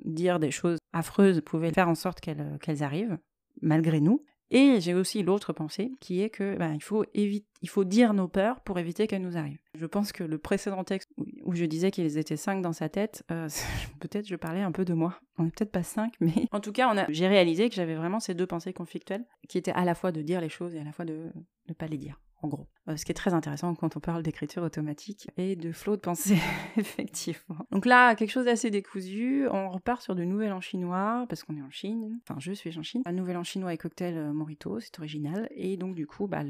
dire 0.04 0.40
des 0.40 0.52
choses 0.52 0.80
affreuses 0.92 1.42
pouvait 1.42 1.72
faire 1.72 1.88
en 1.88 1.96
sorte 1.96 2.20
qu'elles 2.20 2.84
arrivent, 2.84 3.18
malgré 3.62 4.02
nous. 4.02 4.26
Et 4.54 4.82
j'ai 4.82 4.94
aussi 4.94 5.24
l'autre 5.24 5.54
pensée 5.54 5.94
qui 6.02 6.22
est 6.22 6.30
que 6.30 6.58
bah, 6.58 6.72
il, 6.74 6.84
faut 6.84 7.06
il 7.14 7.44
faut 7.68 7.86
dire 7.86 8.14
nos 8.14 8.28
peurs 8.28 8.60
pour 8.60 8.78
éviter 8.80 9.08
qu'elles 9.08 9.22
nous 9.22 9.38
arrivent. 9.38 9.62
Je 9.76 9.86
pense 9.86 10.12
que 10.12 10.26
le 10.26 10.38
précédent 10.38 10.84
texte 10.84 11.10
où 11.44 11.56
je 11.56 11.64
disais 11.64 11.90
qu'ils 11.90 12.18
étaient 12.18 12.36
cinq 12.36 12.62
dans 12.62 12.74
sa 12.74 12.90
tête, 12.90 13.24
euh, 13.32 13.48
peut-être 14.02 14.28
je 14.28 14.36
parlais 14.36 14.62
un 14.62 14.74
peu 14.74 14.84
de 14.84 14.94
moi. 14.94 15.18
On 15.38 15.44
n'est 15.44 15.52
peut-être 15.52 15.72
pas 15.72 15.84
cinq, 15.84 16.14
mais 16.20 16.34
en 16.52 16.60
tout 16.60 16.74
cas, 16.74 16.94
j'ai 17.08 17.28
réalisé 17.28 17.70
que 17.70 17.76
j'avais 17.76 17.96
vraiment 17.96 18.20
ces 18.20 18.34
deux 18.34 18.46
pensées 18.46 18.74
conflictuelles 18.74 19.26
qui 19.48 19.58
étaient 19.58 19.72
à 19.72 19.86
la 19.86 19.96
fois 19.96 20.12
de 20.12 20.22
dire 20.22 20.42
les 20.42 20.50
choses 20.50 20.76
et 20.76 20.80
à 20.80 20.84
la 20.84 20.92
fois 20.92 21.06
de 21.06 21.32
ne 21.70 21.74
pas 21.74 21.88
les 21.88 21.98
dire 21.98 22.20
en 22.42 22.48
gros. 22.48 22.68
Euh, 22.88 22.98
ce 22.98 23.06
qui 23.06 23.12
est 23.12 23.16
très 23.16 23.34
intéressant 23.34 23.74
quand 23.76 23.96
on 23.96 24.00
parle 24.00 24.24
d'écriture 24.24 24.64
automatique 24.64 25.30
et 25.38 25.56
de 25.56 25.72
flot 25.72 25.96
de 25.96 26.02
pensée, 26.02 26.38
effectivement. 26.78 27.66
Donc 27.72 27.86
là, 27.86 28.16
quelque 28.16 28.32
chose 28.32 28.46
d'assez 28.46 28.72
décousu, 28.72 29.48
on 29.52 29.70
repart 29.70 30.02
sur 30.02 30.16
de 30.16 30.24
nouvel 30.24 30.52
en 30.54 30.62
chinois, 30.62 31.26
parce 31.30 31.44
qu'on 31.44 31.58
est 31.58 31.62
en 31.62 31.70
Chine, 31.70 32.20
enfin 32.28 32.40
je 32.40 32.52
suis 32.54 32.78
en 32.78 32.84
Chine, 32.84 33.02
un 33.06 33.14
nouvel 33.14 33.38
en 33.38 33.44
chinois 33.44 33.74
et 33.74 33.78
cocktail 33.78 34.18
euh, 34.18 34.34
morito, 34.34 34.80
c'est 34.80 34.98
original, 35.00 35.48
et 35.52 35.78
donc 35.78 35.96
du 35.96 36.08
coup, 36.08 36.28
bah, 36.28 36.42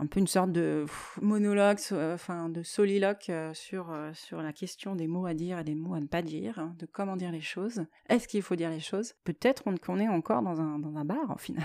un 0.00 0.06
peu 0.06 0.20
une 0.20 0.26
sorte 0.26 0.52
de 0.52 0.84
monologue, 1.20 1.78
euh, 1.92 2.14
enfin 2.14 2.48
de 2.48 2.62
soliloque 2.62 3.30
sur, 3.52 3.96
sur 4.14 4.42
la 4.42 4.52
question 4.52 4.94
des 4.94 5.06
mots 5.06 5.26
à 5.26 5.34
dire 5.34 5.58
et 5.58 5.64
des 5.64 5.74
mots 5.74 5.94
à 5.94 6.00
ne 6.00 6.06
pas 6.06 6.22
dire, 6.22 6.58
hein, 6.58 6.74
de 6.78 6.86
comment 6.86 7.16
dire 7.16 7.32
les 7.32 7.40
choses. 7.40 7.84
Est-ce 8.08 8.28
qu'il 8.28 8.42
faut 8.42 8.56
dire 8.56 8.70
les 8.70 8.80
choses? 8.80 9.14
Peut-être 9.24 9.64
qu'on 9.80 9.98
est 9.98 10.08
encore 10.08 10.42
dans 10.42 10.60
un, 10.60 10.78
dans 10.78 10.96
un 10.96 11.04
bar, 11.04 11.30
au 11.34 11.38
final. 11.38 11.64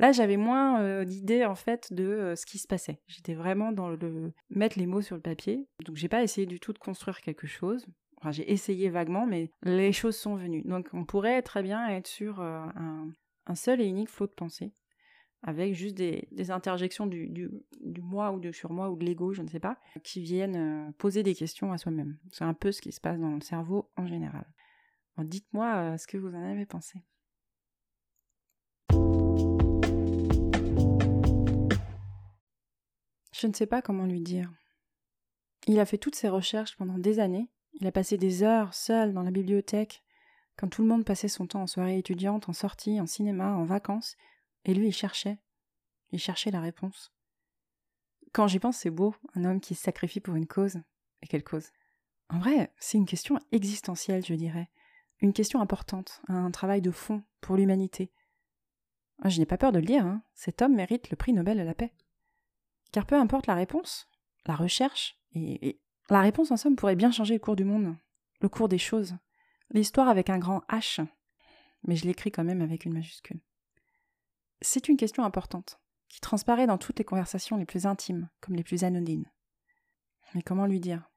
Là, 0.00 0.12
j'avais 0.12 0.38
moins 0.38 0.80
euh, 0.80 1.04
d'idées 1.04 1.44
en 1.44 1.54
fait 1.54 1.92
de 1.92 2.04
euh, 2.04 2.34
ce 2.34 2.46
qui 2.46 2.56
se 2.56 2.66
passait. 2.66 3.02
J'étais 3.06 3.34
vraiment 3.34 3.70
dans 3.70 3.90
le 3.90 4.32
mettre 4.48 4.78
les 4.78 4.86
mots 4.86 5.02
sur 5.02 5.14
le 5.14 5.20
papier. 5.20 5.68
Donc 5.84 5.96
j'ai 5.96 6.08
pas 6.08 6.22
essayé 6.22 6.46
du 6.46 6.58
tout 6.58 6.72
de 6.72 6.78
construire 6.78 7.20
quelque 7.20 7.46
chose. 7.46 7.86
J'ai 8.30 8.50
essayé 8.50 8.88
vaguement, 8.88 9.26
mais 9.26 9.50
les 9.62 9.92
choses 9.92 10.16
sont 10.16 10.36
venues. 10.36 10.62
Donc 10.62 10.88
on 10.94 11.04
pourrait 11.04 11.42
très 11.42 11.62
bien 11.62 11.86
être 11.88 12.06
sur 12.06 12.40
euh, 12.40 12.64
un, 13.46 13.54
seul 13.54 13.82
et 13.82 13.86
unique 13.86 14.08
flot 14.08 14.26
de 14.26 14.32
pensée, 14.32 14.72
avec 15.42 15.74
juste 15.74 15.96
des, 15.96 16.50
interjections 16.50 17.06
du, 17.06 17.50
moi 18.00 18.32
ou 18.32 18.40
de 18.40 18.52
sur 18.52 18.72
moi 18.72 18.88
ou 18.88 18.96
de 18.96 19.04
l'ego, 19.04 19.34
je 19.34 19.42
ne 19.42 19.48
sais 19.48 19.60
pas, 19.60 19.76
qui 20.02 20.22
viennent 20.22 20.94
poser 20.96 21.22
des 21.22 21.34
questions 21.34 21.72
à 21.72 21.78
soi-même. 21.78 22.16
C'est 22.32 22.44
un 22.44 22.54
peu 22.54 22.72
ce 22.72 22.80
qui 22.80 22.92
se 22.92 23.02
passe 23.02 23.18
dans 23.18 23.34
le 23.34 23.40
cerveau 23.42 23.90
en 23.96 24.06
général. 24.06 24.46
Dites-moi 25.18 25.98
ce 25.98 26.06
que 26.06 26.16
vous 26.16 26.34
en 26.34 26.42
avez 26.42 26.64
pensé. 26.64 27.02
Je 33.40 33.46
ne 33.46 33.54
sais 33.54 33.64
pas 33.64 33.80
comment 33.80 34.04
lui 34.04 34.20
dire. 34.20 34.52
Il 35.66 35.80
a 35.80 35.86
fait 35.86 35.96
toutes 35.96 36.14
ses 36.14 36.28
recherches 36.28 36.76
pendant 36.76 36.98
des 36.98 37.20
années. 37.20 37.48
Il 37.72 37.86
a 37.86 37.92
passé 37.92 38.18
des 38.18 38.42
heures 38.42 38.74
seul 38.74 39.14
dans 39.14 39.22
la 39.22 39.30
bibliothèque, 39.30 40.02
quand 40.58 40.68
tout 40.68 40.82
le 40.82 40.88
monde 40.88 41.06
passait 41.06 41.28
son 41.28 41.46
temps 41.46 41.62
en 41.62 41.66
soirée 41.66 41.96
étudiante, 41.96 42.50
en 42.50 42.52
sortie, 42.52 43.00
en 43.00 43.06
cinéma, 43.06 43.54
en 43.54 43.64
vacances, 43.64 44.14
et 44.66 44.74
lui 44.74 44.88
il 44.88 44.92
cherchait. 44.92 45.38
Il 46.12 46.18
cherchait 46.18 46.50
la 46.50 46.60
réponse. 46.60 47.14
Quand 48.34 48.46
j'y 48.46 48.58
pense, 48.58 48.76
c'est 48.76 48.90
beau, 48.90 49.14
un 49.34 49.46
homme 49.46 49.60
qui 49.60 49.74
se 49.74 49.84
sacrifie 49.84 50.20
pour 50.20 50.34
une 50.34 50.46
cause. 50.46 50.76
Et 51.22 51.26
quelle 51.26 51.42
cause? 51.42 51.70
En 52.28 52.40
vrai, 52.40 52.74
c'est 52.76 52.98
une 52.98 53.06
question 53.06 53.38
existentielle, 53.52 54.22
je 54.22 54.34
dirais. 54.34 54.68
Une 55.20 55.32
question 55.32 55.62
importante, 55.62 56.20
un 56.28 56.50
travail 56.50 56.82
de 56.82 56.90
fond 56.90 57.22
pour 57.40 57.56
l'humanité. 57.56 58.12
Je 59.24 59.38
n'ai 59.38 59.46
pas 59.46 59.56
peur 59.56 59.72
de 59.72 59.78
le 59.78 59.86
dire, 59.86 60.04
hein. 60.04 60.22
cet 60.34 60.60
homme 60.60 60.74
mérite 60.74 61.08
le 61.08 61.16
prix 61.16 61.32
Nobel 61.32 61.56
de 61.56 61.62
la 61.62 61.74
paix. 61.74 61.94
Car 62.92 63.06
peu 63.06 63.14
importe 63.14 63.46
la 63.46 63.54
réponse, 63.54 64.08
la 64.46 64.56
recherche, 64.56 65.18
et, 65.34 65.80
la 66.08 66.20
réponse 66.20 66.50
en 66.50 66.56
somme 66.56 66.76
pourrait 66.76 66.96
bien 66.96 67.12
changer 67.12 67.34
le 67.34 67.40
cours 67.40 67.56
du 67.56 67.64
monde. 67.64 67.96
le 68.40 68.48
cours 68.48 68.68
des 68.68 68.78
choses, 68.78 69.14
l'histoire 69.70 70.08
avec 70.08 70.30
un 70.30 70.38
grand 70.38 70.62
H, 70.70 71.06
mais 71.84 71.94
je 71.94 72.06
l'écris 72.06 72.32
quand 72.32 72.44
même 72.44 72.62
avec 72.62 72.84
une 72.84 72.92
majuscule. 72.94 73.40
C'est 74.62 74.88
une 74.88 74.96
question 74.96 75.24
importante, 75.24 75.78
qui 76.08 76.20
transparaît 76.20 76.66
dans 76.66 76.78
toutes 76.78 76.98
les 76.98 77.04
conversations 77.04 77.56
les 77.56 77.66
plus 77.66 77.86
intimes, 77.86 78.28
comme 78.40 78.56
les 78.56 78.64
plus 78.64 78.82
anodines. 78.82 79.30
Mais 80.34 80.42
comment 80.42 80.66
lui 80.66 80.80
dire? 80.80 81.08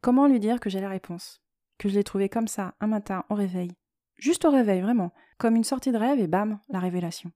Comment 0.00 0.26
lui 0.26 0.40
dire 0.40 0.60
que 0.60 0.70
j'ai 0.70 0.80
la 0.80 0.88
réponse? 0.88 1.42
Que 1.78 1.88
je 1.88 1.94
l'ai 1.94 2.04
trouvée 2.04 2.28
comme 2.28 2.48
ça, 2.48 2.74
un 2.80 2.86
matin, 2.86 3.24
au 3.28 3.34
réveil? 3.34 3.72
Juste 4.16 4.44
au 4.44 4.50
réveil, 4.50 4.80
vraiment, 4.80 5.12
comme 5.38 5.56
une 5.56 5.64
sortie 5.64 5.92
de 5.92 5.98
rêve 5.98 6.20
et 6.20 6.26
bam, 6.26 6.58
la 6.68 6.80
révélation. 6.80 7.32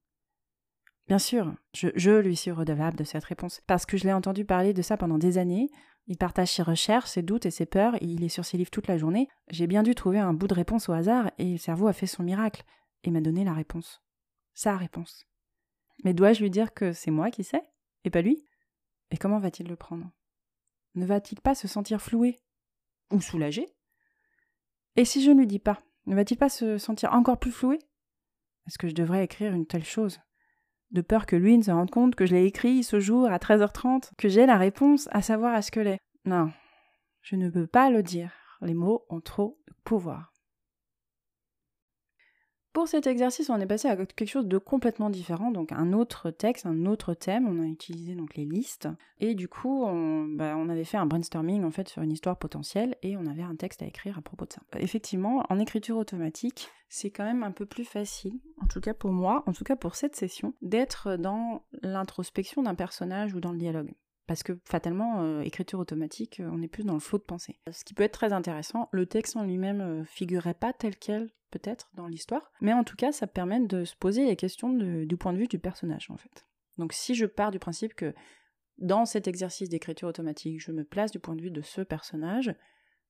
Bien 1.08 1.18
sûr, 1.18 1.54
je, 1.72 2.20
lui 2.20 2.34
suis 2.34 2.50
redevable 2.50 2.96
de 2.96 3.04
cette 3.04 3.24
réponse, 3.24 3.60
parce 3.66 3.86
que 3.86 3.96
je 3.96 4.04
l'ai 4.04 4.12
entendu 4.12 4.44
parler 4.44 4.72
de 4.72 4.82
ça 4.82 4.96
pendant 4.96 5.18
des 5.18 5.38
années. 5.38 5.70
Il 6.08 6.16
partage 6.16 6.52
ses 6.52 6.62
recherches, 6.62 7.10
ses 7.10 7.22
doutes 7.22 7.46
et 7.46 7.50
ses 7.50 7.66
peurs, 7.66 7.94
et 7.96 8.06
il 8.06 8.24
est 8.24 8.28
sur 8.28 8.44
ses 8.44 8.56
livres 8.56 8.70
toute 8.70 8.88
la 8.88 8.98
journée. 8.98 9.28
J'ai 9.48 9.68
bien 9.68 9.84
dû 9.84 9.94
trouver 9.94 10.18
un 10.18 10.34
bout 10.34 10.48
de 10.48 10.54
réponse 10.54 10.88
au 10.88 10.92
hasard, 10.92 11.30
et 11.38 11.52
le 11.52 11.58
cerveau 11.58 11.86
a 11.86 11.92
fait 11.92 12.06
son 12.06 12.24
miracle, 12.24 12.64
et 13.04 13.10
m'a 13.10 13.20
donné 13.20 13.44
la 13.44 13.52
réponse. 13.52 14.02
Sa 14.54 14.76
réponse. 14.76 15.26
Mais 16.04 16.12
dois-je 16.12 16.42
lui 16.42 16.50
dire 16.50 16.74
que 16.74 16.92
c'est 16.92 17.10
moi 17.12 17.30
qui 17.30 17.44
sais, 17.44 17.62
et 18.04 18.10
pas 18.10 18.22
lui? 18.22 18.44
Et 19.12 19.16
comment 19.16 19.38
va-t-il 19.38 19.68
le 19.68 19.76
prendre? 19.76 20.10
Ne 20.96 21.06
va-t-il 21.06 21.40
pas 21.40 21.54
se 21.54 21.68
sentir 21.68 22.02
floué 22.02 22.40
Ou 23.12 23.20
soulagé? 23.20 23.68
Et 24.96 25.04
si 25.04 25.22
je 25.22 25.30
ne 25.30 25.40
lui 25.40 25.46
dis 25.46 25.58
pas, 25.60 25.82
ne 26.06 26.16
va-t-il 26.16 26.38
pas 26.38 26.48
se 26.48 26.78
sentir 26.78 27.12
encore 27.12 27.38
plus 27.38 27.52
floué? 27.52 27.78
Est-ce 28.66 28.78
que 28.78 28.88
je 28.88 28.94
devrais 28.94 29.22
écrire 29.22 29.52
une 29.52 29.66
telle 29.66 29.84
chose? 29.84 30.18
De 30.90 31.00
peur 31.00 31.26
que 31.26 31.36
lui 31.36 31.56
ne 31.58 31.62
se 31.62 31.70
rende 31.70 31.90
compte 31.90 32.14
que 32.14 32.26
je 32.26 32.34
l'ai 32.34 32.44
écrit 32.44 32.82
ce 32.82 33.00
jour 33.00 33.26
à 33.26 33.38
13h30, 33.38 34.10
que 34.16 34.28
j'ai 34.28 34.46
la 34.46 34.56
réponse 34.56 35.08
à 35.12 35.22
savoir 35.22 35.54
à 35.54 35.62
ce 35.62 35.70
que 35.70 35.80
l'est. 35.80 35.98
Non, 36.24 36.50
je 37.22 37.36
ne 37.36 37.50
peux 37.50 37.66
pas 37.66 37.90
le 37.90 38.02
dire. 38.02 38.32
Les 38.62 38.74
mots 38.74 39.04
ont 39.10 39.20
trop 39.20 39.58
de 39.68 39.74
pouvoir. 39.84 40.32
Pour 42.76 42.88
cet 42.88 43.06
exercice, 43.06 43.48
on 43.48 43.58
est 43.58 43.66
passé 43.66 43.88
à 43.88 43.96
quelque 43.96 44.28
chose 44.28 44.46
de 44.46 44.58
complètement 44.58 45.08
différent, 45.08 45.50
donc 45.50 45.72
un 45.72 45.94
autre 45.94 46.30
texte, 46.30 46.66
un 46.66 46.84
autre 46.84 47.14
thème. 47.14 47.48
On 47.48 47.62
a 47.62 47.64
utilisé 47.64 48.14
donc 48.14 48.34
les 48.34 48.44
listes 48.44 48.86
et 49.18 49.34
du 49.34 49.48
coup, 49.48 49.84
on, 49.86 50.26
bah, 50.26 50.54
on, 50.58 50.68
avait 50.68 50.84
fait 50.84 50.98
un 50.98 51.06
brainstorming 51.06 51.64
en 51.64 51.70
fait 51.70 51.88
sur 51.88 52.02
une 52.02 52.12
histoire 52.12 52.36
potentielle 52.36 52.94
et 53.02 53.16
on 53.16 53.24
avait 53.24 53.44
un 53.44 53.56
texte 53.56 53.80
à 53.80 53.86
écrire 53.86 54.18
à 54.18 54.20
propos 54.20 54.44
de 54.44 54.52
ça. 54.52 54.60
Effectivement, 54.78 55.42
en 55.48 55.58
écriture 55.58 55.96
automatique, 55.96 56.68
c'est 56.90 57.08
quand 57.08 57.24
même 57.24 57.44
un 57.44 57.50
peu 57.50 57.64
plus 57.64 57.86
facile, 57.86 58.38
en 58.62 58.66
tout 58.66 58.82
cas 58.82 58.92
pour 58.92 59.10
moi, 59.10 59.42
en 59.46 59.54
tout 59.54 59.64
cas 59.64 59.76
pour 59.76 59.94
cette 59.94 60.14
session, 60.14 60.52
d'être 60.60 61.16
dans 61.16 61.62
l'introspection 61.80 62.62
d'un 62.62 62.74
personnage 62.74 63.32
ou 63.32 63.40
dans 63.40 63.52
le 63.52 63.58
dialogue. 63.58 63.94
Parce 64.26 64.42
que 64.42 64.58
fatalement, 64.64 65.22
euh, 65.22 65.40
écriture 65.40 65.78
automatique, 65.78 66.40
euh, 66.40 66.50
on 66.52 66.60
est 66.60 66.68
plus 66.68 66.84
dans 66.84 66.94
le 66.94 67.00
flot 67.00 67.18
de 67.18 67.22
pensée. 67.22 67.58
Ce 67.70 67.84
qui 67.84 67.94
peut 67.94 68.02
être 68.02 68.12
très 68.12 68.32
intéressant, 68.32 68.88
le 68.92 69.06
texte 69.06 69.36
en 69.36 69.44
lui-même 69.44 69.80
euh, 69.80 70.04
figurait 70.04 70.52
pas 70.52 70.72
tel 70.72 70.96
quel 70.96 71.30
peut-être 71.58 71.90
dans 71.94 72.06
l'histoire, 72.06 72.52
mais 72.60 72.72
en 72.72 72.84
tout 72.84 72.96
cas 72.96 73.12
ça 73.12 73.26
permet 73.26 73.60
de 73.60 73.84
se 73.84 73.96
poser 73.96 74.24
les 74.24 74.36
questions 74.36 74.72
du 74.72 75.16
point 75.16 75.32
de 75.32 75.38
vue 75.38 75.48
du 75.48 75.58
personnage 75.58 76.10
en 76.10 76.16
fait. 76.16 76.46
Donc 76.78 76.92
si 76.92 77.14
je 77.14 77.26
pars 77.26 77.50
du 77.50 77.58
principe 77.58 77.94
que 77.94 78.14
dans 78.78 79.06
cet 79.06 79.26
exercice 79.26 79.68
d'écriture 79.68 80.08
automatique, 80.08 80.60
je 80.60 80.72
me 80.72 80.84
place 80.84 81.10
du 81.10 81.18
point 81.18 81.34
de 81.34 81.42
vue 81.42 81.50
de 81.50 81.62
ce 81.62 81.80
personnage, 81.80 82.54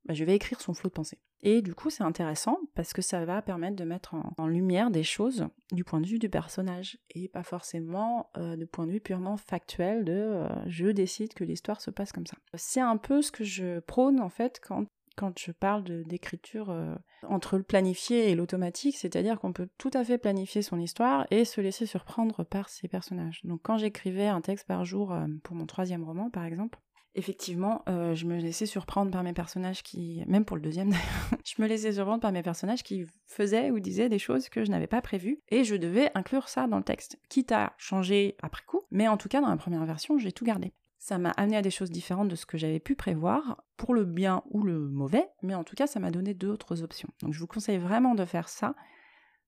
bah, 0.05 0.15
je 0.15 0.25
vais 0.25 0.37
écrire 0.37 0.61
son 0.61 0.75
flot 0.75 0.89
de 0.89 0.95
pensée. 0.95 1.19
Et 1.43 1.63
du 1.63 1.75
coup, 1.75 1.91
c'est 1.91 2.05
intéressant 2.05 2.59
parce 2.75 2.93
que 2.93 3.03
ça 3.03 3.25
va 3.25 3.43
permettre 3.43 3.77
de 3.77 3.85
mettre 3.85 4.15
en, 4.39 4.47
lumière 4.47 4.91
des 4.91 5.03
choses 5.03 5.49
du 5.73 5.85
point 5.85 6.01
de 6.01 6.07
vue 6.07 6.19
du 6.19 6.31
personnage 6.31 6.99
et 7.11 7.29
pas 7.29 7.43
forcément 7.43 8.31
euh, 8.37 8.57
du 8.57 8.67
point 8.67 8.87
de 8.87 8.93
vue 8.93 9.01
purement 9.01 9.37
factuel 9.37 10.05
de 10.05 10.13
euh, 10.13 10.49
je 10.67 10.87
décide 10.87 11.35
que 11.35 11.45
l'histoire 11.45 11.81
se 11.81 11.91
passe 11.91 12.13
comme 12.13 12.27
ça. 12.27 12.37
C'est 12.55 12.81
un 12.81 12.97
peu 12.97 13.21
ce 13.21 13.31
que 13.31 13.45
je 13.45 13.81
prône 13.81 14.21
en 14.21 14.31
fait 14.31 14.61
quand 14.63 14.87
quand 15.17 15.39
je 15.39 15.53
parle 15.53 15.83
d'écriture 16.05 16.71
euh, 16.71 16.95
entre 17.27 17.57
le 17.57 17.63
planifié 17.63 18.31
et 18.31 18.35
l'automatique, 18.35 18.97
c'est-à-dire 18.97 19.41
qu'on 19.41 19.53
peut 19.53 19.69
tout 19.79 19.91
à 19.95 20.05
fait 20.05 20.19
planifier 20.19 20.63
son 20.63 20.79
histoire 20.79 21.27
et 21.31 21.45
se 21.45 21.61
laisser 21.61 21.87
surprendre 21.87 22.45
par 22.45 22.69
ses 22.69 22.89
personnages. 22.89 23.41
Donc 23.45 23.61
quand 23.63 23.79
j'écrivais 23.79 24.27
un 24.27 24.41
texte 24.41 24.67
par 24.67 24.85
jour 24.85 25.17
pour 25.43 25.57
mon 25.57 25.67
troisième 25.67 26.05
roman, 26.05 26.31
par 26.31 26.45
exemple, 26.45 26.79
effectivement, 27.17 27.83
euh, 27.89 28.15
je 28.15 28.27
me 28.27 28.37
laissais 28.37 28.67
surprendre 28.67 29.11
par 29.11 29.23
mes 29.23 29.33
personnages 29.33 29.83
qui, 29.83 30.23
même 30.27 30.45
pour 30.45 30.57
le 30.57 30.63
deuxième 30.63 30.91
d'ailleurs, 30.91 31.41
je 31.45 31.61
me 31.61 31.67
laissais 31.67 31.93
surprendre 31.93 32.21
par 32.21 32.31
mes 32.31 32.43
personnages 32.43 32.83
qui 32.83 33.05
faisaient 33.25 33.71
ou 33.71 33.81
disaient 33.81 34.09
des 34.09 34.19
choses 34.19 34.49
que 34.49 34.65
je 34.65 34.71
n'avais 34.71 34.87
pas 34.87 35.01
prévues 35.01 35.41
et 35.49 35.65
je 35.65 35.75
devais 35.75 36.11
inclure 36.15 36.49
ça 36.49 36.69
dans 36.69 36.77
le 36.77 36.85
texte, 36.85 37.19
quitte 37.29 37.53
à 37.53 37.73
changer 37.79 38.37
après 38.43 38.65
coup, 38.67 38.83
mais 38.91 39.09
en 39.09 39.17
tout 39.17 39.29
cas 39.29 39.41
dans 39.41 39.49
la 39.49 39.57
première 39.57 39.85
version, 39.87 40.19
j'ai 40.19 40.33
tout 40.33 40.45
gardé. 40.45 40.73
Ça 41.07 41.19
m'a 41.19 41.31
amené 41.31 41.57
à 41.57 41.63
des 41.63 41.71
choses 41.71 41.93
différentes 41.93 42.27
de 42.27 42.35
ce 42.35 42.47
que 42.47 42.59
j'avais 42.59 42.81
pu 42.81 42.97
prévoir, 42.97 43.63
pour 43.77 43.95
le 43.95 44.05
bien 44.05 44.43
ou 44.51 44.65
le 44.65 44.89
mauvais, 44.89 45.31
mais 45.41 45.55
en 45.55 45.63
tout 45.63 45.77
cas 45.77 45.87
ça 45.87 46.01
m'a 46.01 46.11
donné 46.11 46.35
d'autres 46.35 46.83
options. 46.83 47.09
Donc 47.21 47.33
je 47.33 47.39
vous 47.39 47.47
conseille 47.47 47.79
vraiment 47.79 48.17
de 48.17 48.25
faire 48.25 48.49
ça, 48.49 48.75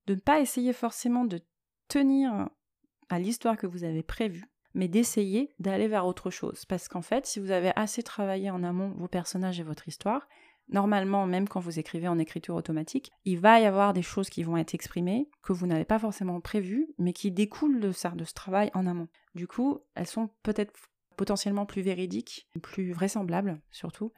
de 0.06 0.14
ne 0.14 0.20
pas 0.20 0.38
essayer 0.38 0.72
forcément 0.72 1.24
de 1.24 1.40
tenir 1.88 2.48
à 3.08 3.18
l'histoire 3.18 3.56
que 3.56 3.66
vous 3.66 3.82
avez 3.82 4.04
prévue, 4.04 4.44
mais 4.72 4.86
d'essayer 4.86 5.52
d'aller 5.58 5.88
vers 5.88 6.06
autre 6.06 6.30
chose. 6.30 6.64
Parce 6.64 6.86
qu'en 6.86 7.02
fait, 7.02 7.26
si 7.26 7.40
vous 7.40 7.50
avez 7.50 7.72
assez 7.74 8.04
travaillé 8.04 8.52
en 8.52 8.62
amont 8.62 8.92
vos 8.92 9.08
personnages 9.08 9.58
et 9.58 9.64
votre 9.64 9.88
histoire, 9.88 10.28
normalement, 10.68 11.26
même 11.26 11.48
quand 11.48 11.58
vous 11.58 11.80
écrivez 11.80 12.06
en 12.06 12.20
écriture 12.20 12.54
automatique, 12.54 13.10
il 13.24 13.40
va 13.40 13.58
y 13.58 13.64
avoir 13.64 13.94
des 13.94 14.02
choses 14.02 14.30
qui 14.30 14.44
vont 14.44 14.58
être 14.58 14.76
exprimées 14.76 15.28
que 15.42 15.52
vous 15.52 15.66
n'avez 15.66 15.84
pas 15.84 15.98
forcément 15.98 16.40
prévues, 16.40 16.86
mais 16.98 17.12
qui 17.12 17.32
découlent 17.32 17.80
de 17.80 17.88
de 17.88 18.24
ce 18.24 18.34
travail 18.34 18.70
en 18.74 18.86
amont. 18.86 19.08
Du 19.34 19.48
coup, 19.48 19.80
elles 19.96 20.06
sont 20.06 20.30
peut-être 20.44 20.72
potentiellement 21.18 21.66
plus 21.66 21.82
véridiques, 21.82 22.48
plus 22.62 22.92
vraisemblables 22.92 23.60
surtout, 23.70 24.12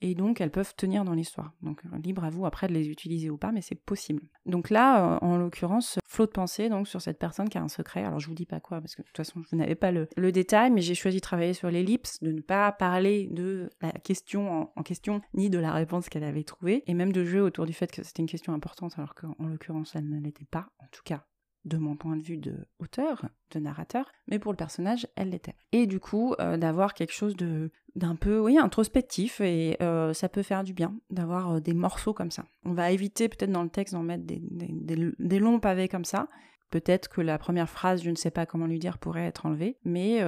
et 0.00 0.14
donc 0.14 0.40
elles 0.40 0.50
peuvent 0.50 0.74
tenir 0.76 1.04
dans 1.04 1.14
l'histoire. 1.14 1.52
Donc 1.62 1.82
euh, 1.86 1.98
libre 1.98 2.24
à 2.24 2.30
vous 2.30 2.46
après 2.46 2.68
de 2.68 2.72
les 2.74 2.88
utiliser 2.88 3.30
ou 3.30 3.38
pas, 3.38 3.52
mais 3.52 3.62
c'est 3.62 3.74
possible. 3.74 4.22
Donc 4.46 4.70
là, 4.70 5.14
euh, 5.14 5.18
en 5.22 5.36
l'occurrence, 5.36 5.98
flot 6.06 6.26
de 6.26 6.30
pensée 6.30 6.68
sur 6.84 7.00
cette 7.00 7.18
personne 7.18 7.48
qui 7.48 7.58
a 7.58 7.62
un 7.62 7.68
secret. 7.68 8.04
Alors 8.04 8.20
je 8.20 8.28
vous 8.28 8.34
dis 8.34 8.46
pas 8.46 8.60
quoi 8.60 8.80
parce 8.80 8.94
que 8.94 9.02
de 9.02 9.06
toute 9.06 9.16
façon 9.16 9.40
vous 9.50 9.56
n'avez 9.56 9.74
pas 9.74 9.92
le, 9.92 10.08
détail, 10.32 10.70
mais 10.70 10.80
j'ai 10.80 10.94
choisi 10.94 11.18
de 11.18 11.22
travailler 11.22 11.54
sur 11.54 11.70
l'ellipse, 11.70 12.20
de 12.22 12.32
ne 12.32 12.40
pas 12.40 12.70
parler 12.72 13.28
de 13.30 13.70
la 13.80 13.92
question 13.92 14.70
en, 14.76 14.82
question 14.82 15.22
ni 15.32 15.48
de 15.48 15.58
la 15.58 15.72
réponse 15.72 16.08
qu'elle 16.08 16.24
avait 16.24 16.44
trouvée, 16.44 16.82
et 16.86 16.94
même 16.94 17.12
de 17.12 17.24
jouer 17.24 17.40
autour 17.40 17.66
du 17.66 17.72
fait 17.72 17.90
que 17.90 18.02
c'était 18.02 18.22
une 18.22 18.28
question 18.28 18.52
importante 18.52 18.94
alors 18.96 19.14
qu'en 19.14 19.46
l'occurrence 19.46 19.96
elle 19.96 20.08
ne 20.08 20.20
l'était 20.20 20.44
pas. 20.44 20.68
En 20.80 20.86
tout 20.92 21.02
cas, 21.04 21.24
de 21.64 21.78
mon 21.78 21.96
point 21.96 22.16
de 22.16 22.22
vue 22.22 22.36
de 22.36 22.66
auteur, 22.78 23.26
de 23.52 23.58
narrateur, 23.58 24.10
mais 24.26 24.38
pour 24.38 24.52
le 24.52 24.56
personnage, 24.56 25.06
elle 25.16 25.30
l'était. 25.30 25.54
Et 25.72 25.86
du 25.86 25.98
coup, 25.98 26.34
euh, 26.40 26.56
d'avoir 26.56 26.94
quelque 26.94 27.12
chose 27.12 27.36
de 27.36 27.70
d'un 27.94 28.16
peu, 28.16 28.40
oui, 28.40 28.58
introspectif, 28.58 29.40
et 29.40 29.76
euh, 29.80 30.12
ça 30.12 30.28
peut 30.28 30.42
faire 30.42 30.64
du 30.64 30.72
bien 30.72 30.96
d'avoir 31.10 31.52
euh, 31.52 31.60
des 31.60 31.74
morceaux 31.74 32.12
comme 32.12 32.32
ça. 32.32 32.44
On 32.64 32.72
va 32.72 32.90
éviter 32.90 33.28
peut-être 33.28 33.52
dans 33.52 33.62
le 33.62 33.68
texte 33.68 33.94
d'en 33.94 34.02
mettre 34.02 34.24
des, 34.24 34.42
des, 34.42 35.38
longs 35.38 35.60
pavés 35.60 35.88
comme 35.88 36.04
ça. 36.04 36.28
Peut-être 36.70 37.08
que 37.08 37.20
la 37.20 37.38
première 37.38 37.70
phrase, 37.70 38.02
je 38.02 38.10
ne 38.10 38.16
sais 38.16 38.32
pas 38.32 38.46
comment 38.46 38.66
lui 38.66 38.80
dire, 38.80 38.98
pourrait 38.98 39.26
être 39.26 39.46
enlevée, 39.46 39.78
mais 39.84 40.20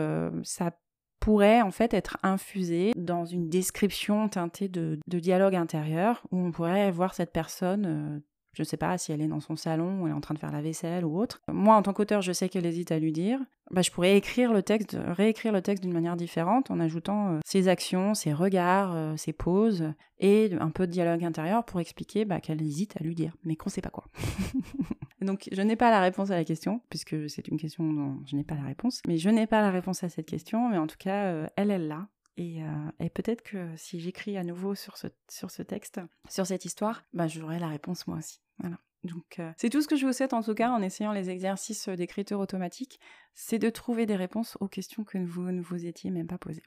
ça 0.45 0.79
pourrait 1.19 1.61
en 1.61 1.73
fait 1.73 1.93
être 1.93 2.19
infusé 2.23 2.93
dans 2.95 3.25
une 3.25 3.49
description 3.49 4.29
teintée 4.29 4.69
de, 4.69 5.01
de, 5.09 5.19
dialogue 5.19 5.57
intérieur 5.57 6.25
où 6.31 6.39
on 6.39 6.53
pourrait 6.53 6.93
voir 6.93 7.15
cette 7.15 7.33
personne 7.33 8.23
je 8.57 8.63
ne 8.63 8.65
sais 8.65 8.79
pas 8.79 8.97
si 8.97 9.13
elle 9.13 9.21
est 9.21 9.29
dans 9.29 9.41
son 9.41 9.55
salon 9.55 10.07
elle 10.07 10.13
est 10.13 10.15
en 10.15 10.21
train 10.21 10.33
de 10.33 10.39
faire 10.39 10.51
la 10.51 10.63
vaisselle 10.63 11.05
ou 11.05 11.19
autre. 11.19 11.43
Moi, 11.53 11.77
en 11.77 11.83
tant 11.83 11.93
qu'auteur, 11.93 12.23
je 12.23 12.33
sais 12.33 12.49
qu'elle 12.49 12.65
hésite 12.65 12.91
à 12.91 12.99
lui 12.99 13.13
dire. 13.13 13.39
Bah, 13.71 13.83
je 13.83 13.91
pourrais 13.91 14.17
écrire 14.17 14.53
le 14.53 14.63
texte, 14.63 14.97
réécrire 14.99 15.53
le 15.53 15.61
texte 15.61 15.83
d'une 15.83 15.93
manière 15.93 16.17
différente 16.17 16.71
en 16.71 16.81
ajoutant 16.81 17.33
euh, 17.33 17.41
ses 17.45 17.69
actions, 17.69 18.15
ses 18.15 18.33
regards, 18.33 18.95
euh, 18.95 19.17
ses 19.17 19.33
pauses 19.33 19.93
et 20.19 20.51
un 20.59 20.71
peu 20.71 20.87
de 20.87 20.93
dialogue 20.93 21.25
intérieur 21.25 21.65
pour 21.65 21.81
expliquer 21.81 22.25
bah, 22.25 22.41
qu'elle 22.41 22.63
hésite 22.63 22.97
à 22.99 23.05
lui 23.05 23.15
dire, 23.15 23.37
mais 23.45 23.57
qu'on 23.57 23.69
ne 23.69 23.73
sait 23.73 23.83
pas 23.83 23.91
quoi. 23.91 24.05
Donc, 25.21 25.49
je 25.51 25.61
n'ai 25.63 25.77
pas 25.77 25.91
la 25.91 26.01
réponse 26.01 26.31
à 26.31 26.37
la 26.37 26.45
question, 26.45 26.81
puisque 26.89 27.29
c'est 27.29 27.49
une 27.49 27.59
question 27.59 27.93
dont 27.93 28.19
je 28.25 28.37
n'ai 28.37 28.45
pas 28.45 28.55
la 28.55 28.63
réponse. 28.63 29.03
Mais 29.07 29.19
je 29.19 29.29
n'ai 29.29 29.47
pas 29.47 29.61
la 29.61 29.71
réponse 29.71 30.05
à 30.05 30.09
cette 30.09 30.27
question, 30.27 30.69
mais 30.69 30.79
en 30.79 30.87
tout 30.87 30.99
cas, 30.99 31.27
euh, 31.27 31.47
elle, 31.57 31.71
elle 31.71 31.89
l'a. 31.89 32.07
Euh, 32.39 32.91
et, 33.01 33.09
peut-être 33.09 33.43
que 33.43 33.75
si 33.77 33.99
j'écris 34.01 34.37
à 34.37 34.45
nouveau 34.45 34.75
sur 34.75 34.97
ce, 34.97 35.07
sur 35.29 35.51
ce 35.51 35.63
texte, 35.63 36.01
sur 36.29 36.47
cette 36.47 36.65
histoire, 36.65 37.03
bah, 37.15 37.29
j'aurai 37.29 37.59
la 37.59 37.69
réponse 37.69 38.07
moi 38.07 38.19
aussi. 38.19 38.41
Voilà. 38.59 38.79
Donc 39.05 39.39
euh, 39.39 39.53
c'est 39.57 39.71
tout 39.71 39.81
ce 39.81 39.89
que 39.89 39.97
je 39.97 40.07
vous 40.07 40.13
souhaite 40.13 40.33
en 40.33 40.43
tout 40.43 40.55
cas 40.55 40.71
en 40.71 40.83
essayant 40.83 41.13
les 41.13 41.31
exercices 41.31 41.89
d'écriture 41.89 42.41
automatique, 42.41 43.01
c'est 43.35 43.59
de 43.59 43.71
trouver 43.71 44.05
des 44.05 44.17
réponses 44.17 44.57
aux 44.61 44.69
questions 44.69 45.05
que 45.05 45.19
vous 45.19 45.51
ne 45.51 45.63
vous 45.63 45.87
étiez 45.87 46.11
même 46.11 46.27
pas 46.27 46.39
posées. 46.39 46.63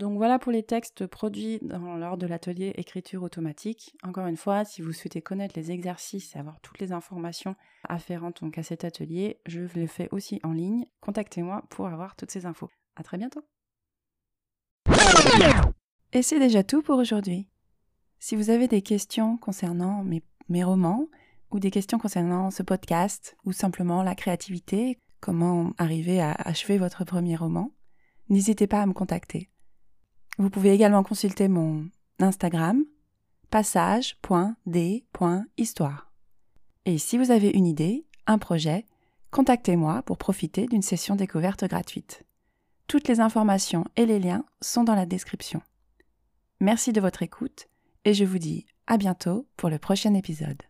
Donc 0.00 0.16
voilà 0.16 0.38
pour 0.38 0.50
les 0.50 0.62
textes 0.62 1.06
produits 1.06 1.60
lors 1.60 2.16
de 2.16 2.26
l'atelier 2.26 2.72
écriture 2.76 3.22
automatique. 3.22 3.94
Encore 4.02 4.28
une 4.28 4.38
fois, 4.38 4.64
si 4.64 4.80
vous 4.80 4.94
souhaitez 4.94 5.20
connaître 5.20 5.52
les 5.58 5.72
exercices 5.72 6.34
et 6.34 6.38
avoir 6.38 6.58
toutes 6.62 6.78
les 6.78 6.92
informations 6.92 7.54
afférentes 7.86 8.42
donc 8.42 8.56
à 8.56 8.62
cet 8.62 8.84
atelier, 8.84 9.40
je 9.44 9.60
le 9.60 9.86
fais 9.86 10.08
aussi 10.10 10.40
en 10.42 10.52
ligne. 10.52 10.86
Contactez-moi 11.02 11.64
pour 11.68 11.86
avoir 11.86 12.16
toutes 12.16 12.30
ces 12.30 12.46
infos. 12.46 12.70
À 12.96 13.02
très 13.02 13.18
bientôt. 13.18 13.42
Et 16.14 16.22
c'est 16.22 16.38
déjà 16.38 16.64
tout 16.64 16.80
pour 16.80 16.98
aujourd'hui. 16.98 17.46
Si 18.18 18.36
vous 18.36 18.48
avez 18.48 18.68
des 18.68 18.80
questions 18.80 19.36
concernant 19.36 20.02
mes, 20.02 20.22
mes 20.48 20.64
romans 20.64 21.08
ou 21.50 21.60
des 21.60 21.70
questions 21.70 21.98
concernant 21.98 22.50
ce 22.50 22.62
podcast 22.62 23.36
ou 23.44 23.52
simplement 23.52 24.02
la 24.02 24.14
créativité, 24.14 24.96
comment 25.20 25.74
arriver 25.76 26.22
à 26.22 26.32
achever 26.32 26.78
votre 26.78 27.04
premier 27.04 27.36
roman, 27.36 27.74
n'hésitez 28.30 28.66
pas 28.66 28.80
à 28.80 28.86
me 28.86 28.94
contacter. 28.94 29.50
Vous 30.40 30.48
pouvez 30.48 30.72
également 30.72 31.02
consulter 31.02 31.48
mon 31.48 31.84
Instagram 32.18 32.82
passage.d.histoire. 33.50 36.12
Et 36.86 36.96
si 36.96 37.18
vous 37.18 37.30
avez 37.30 37.50
une 37.50 37.66
idée, 37.66 38.06
un 38.26 38.38
projet, 38.38 38.86
contactez-moi 39.32 40.00
pour 40.00 40.16
profiter 40.16 40.66
d'une 40.66 40.80
session 40.80 41.14
découverte 41.14 41.64
gratuite. 41.64 42.22
Toutes 42.86 43.06
les 43.06 43.20
informations 43.20 43.84
et 43.96 44.06
les 44.06 44.18
liens 44.18 44.46
sont 44.62 44.82
dans 44.82 44.94
la 44.94 45.04
description. 45.04 45.60
Merci 46.60 46.94
de 46.94 47.02
votre 47.02 47.22
écoute 47.22 47.68
et 48.06 48.14
je 48.14 48.24
vous 48.24 48.38
dis 48.38 48.64
à 48.86 48.96
bientôt 48.96 49.46
pour 49.58 49.68
le 49.68 49.78
prochain 49.78 50.14
épisode. 50.14 50.62